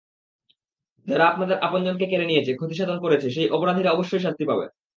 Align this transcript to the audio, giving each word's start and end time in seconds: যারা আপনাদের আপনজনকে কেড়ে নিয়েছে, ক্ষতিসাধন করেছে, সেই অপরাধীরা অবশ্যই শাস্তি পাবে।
যারা 1.07 1.23
আপনাদের 1.27 1.57
আপনজনকে 1.59 2.05
কেড়ে 2.07 2.29
নিয়েছে, 2.29 2.51
ক্ষতিসাধন 2.53 2.97
করেছে, 3.05 3.27
সেই 3.35 3.47
অপরাধীরা 3.49 3.89
অবশ্যই 3.91 4.23
শাস্তি 4.25 4.43
পাবে। 4.49 4.65